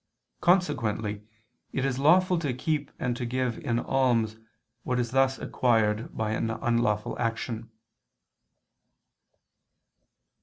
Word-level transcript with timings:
Consequently 0.41 1.27
it 1.71 1.85
is 1.85 1.99
lawful 1.99 2.39
to 2.39 2.55
keep 2.55 2.89
and 2.97 3.15
to 3.15 3.23
give 3.23 3.59
in 3.59 3.77
alms 3.77 4.35
what 4.81 4.99
is 4.99 5.11
thus 5.11 5.37
acquired 5.37 6.17
by 6.17 6.31
an 6.31 6.49
unlawful 6.49 7.15
action. 7.19 7.69